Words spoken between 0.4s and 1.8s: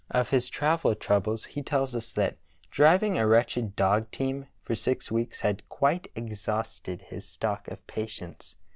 travel troubles he